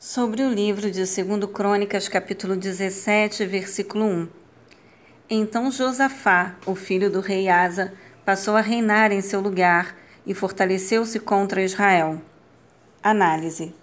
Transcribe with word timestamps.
Sobre 0.00 0.44
o 0.44 0.54
livro 0.54 0.92
de 0.92 0.98
2 1.00 1.44
Crônicas, 1.52 2.06
capítulo 2.06 2.54
17, 2.54 3.44
versículo 3.44 4.04
1. 4.04 4.28
Então 5.28 5.72
Josafá, 5.72 6.54
o 6.64 6.76
filho 6.76 7.10
do 7.10 7.18
rei 7.18 7.48
Asa, 7.48 7.92
passou 8.24 8.54
a 8.54 8.60
reinar 8.60 9.10
em 9.10 9.20
seu 9.20 9.40
lugar 9.40 9.96
e 10.24 10.32
fortaleceu-se 10.34 11.18
contra 11.18 11.64
Israel. 11.64 12.22
Análise. 13.02 13.74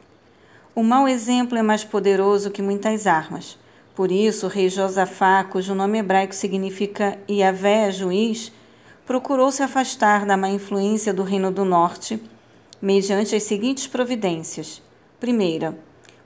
O 0.74 0.82
mau 0.84 1.06
exemplo 1.06 1.58
é 1.58 1.62
mais 1.62 1.84
poderoso 1.84 2.50
que 2.50 2.62
muitas 2.62 3.06
armas. 3.08 3.60
Por 3.94 4.10
isso, 4.10 4.46
o 4.46 4.50
rei 4.50 4.70
Josafá, 4.70 5.44
cujo 5.44 5.76
nome 5.76 5.98
hebraico 5.98 6.34
significa 6.34 7.20
Yahvé, 7.30 7.92
juiz, 7.92 8.54
procurou 9.06 9.52
se 9.52 9.64
afastar 9.64 10.26
da 10.26 10.38
má 10.38 10.48
influência 10.48 11.14
do 11.14 11.24
reino 11.24 11.52
do 11.52 11.66
norte, 11.66 12.24
mediante 12.82 13.36
as 13.36 13.44
seguintes 13.44 13.86
providências. 13.86 14.82
Primeira, 15.20 15.78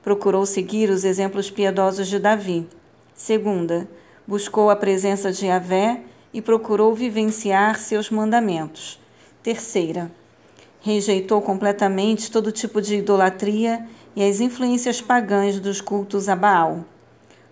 procurou 0.02 0.46
seguir 0.46 0.90
os 0.90 1.04
exemplos 1.04 1.50
piedosos 1.50 2.08
de 2.08 2.18
Davi. 2.18 2.66
Segunda, 3.14 3.88
buscou 4.26 4.70
a 4.70 4.76
presença 4.76 5.32
de 5.32 5.46
Yahvé 5.46 6.02
e 6.32 6.40
procurou 6.40 6.94
vivenciar 6.94 7.78
seus 7.78 8.10
mandamentos. 8.10 9.00
Terceira, 9.42 10.10
rejeitou 10.80 11.42
completamente 11.42 12.30
todo 12.30 12.52
tipo 12.52 12.80
de 12.80 12.96
idolatria 12.96 13.86
e 14.16 14.22
as 14.22 14.40
influências 14.40 15.00
pagãs 15.00 15.60
dos 15.60 15.80
cultos 15.80 16.28
a 16.28 16.36
Baal. 16.36 16.84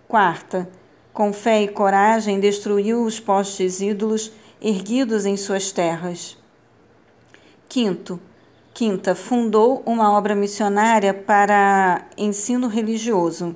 Quarta, 0.07 0.69
com 1.13 1.31
fé 1.33 1.63
e 1.63 1.67
coragem 1.67 2.39
destruiu 2.39 3.03
os 3.03 3.19
postes 3.19 3.81
ídolos 3.81 4.31
erguidos 4.61 5.25
em 5.25 5.37
suas 5.37 5.71
terras. 5.71 6.37
Quinto, 7.67 8.19
Quinta, 8.79 9.13
fundou 9.13 9.83
uma 9.85 10.09
obra 10.17 10.33
missionária 10.33 11.13
para 11.13 12.05
ensino 12.17 12.69
religioso. 12.69 13.53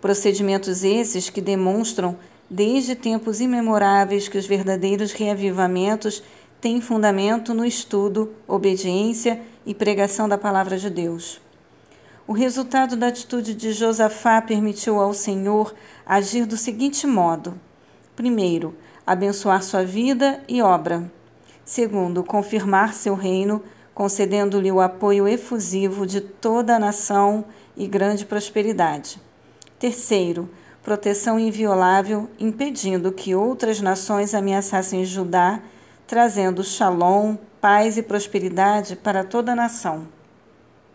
Procedimentos 0.00 0.82
esses 0.82 1.28
que 1.28 1.42
demonstram, 1.42 2.16
desde 2.48 2.94
tempos 2.94 3.42
imemoráveis, 3.42 4.28
que 4.28 4.38
os 4.38 4.46
verdadeiros 4.46 5.12
reavivamentos 5.12 6.22
têm 6.58 6.80
fundamento 6.80 7.52
no 7.52 7.66
estudo, 7.66 8.32
obediência 8.48 9.42
e 9.66 9.74
pregação 9.74 10.26
da 10.26 10.38
palavra 10.38 10.78
de 10.78 10.88
Deus. 10.88 11.38
O 12.26 12.32
resultado 12.32 12.96
da 12.96 13.08
atitude 13.08 13.54
de 13.54 13.72
Josafá 13.72 14.40
permitiu 14.40 14.98
ao 14.98 15.12
Senhor 15.12 15.74
agir 16.06 16.46
do 16.46 16.56
seguinte 16.56 17.06
modo: 17.06 17.60
primeiro, 18.16 18.74
abençoar 19.06 19.62
sua 19.62 19.84
vida 19.84 20.40
e 20.48 20.62
obra. 20.62 21.12
Segundo, 21.62 22.24
confirmar 22.24 22.94
seu 22.94 23.14
reino 23.14 23.62
concedendo-lhe 23.96 24.70
o 24.70 24.78
apoio 24.78 25.26
efusivo 25.26 26.06
de 26.06 26.20
toda 26.20 26.76
a 26.76 26.78
nação 26.78 27.46
e 27.74 27.86
grande 27.86 28.26
prosperidade. 28.26 29.18
Terceiro, 29.78 30.50
proteção 30.82 31.38
inviolável, 31.38 32.28
impedindo 32.38 33.10
que 33.10 33.34
outras 33.34 33.80
nações 33.80 34.34
ameaçassem 34.34 35.02
Judá, 35.02 35.62
trazendo 36.06 36.62
shalom, 36.62 37.38
paz 37.58 37.96
e 37.96 38.02
prosperidade 38.02 38.96
para 38.96 39.24
toda 39.24 39.52
a 39.52 39.56
nação. 39.56 40.06